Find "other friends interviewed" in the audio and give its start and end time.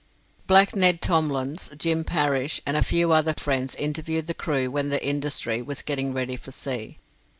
3.11-4.25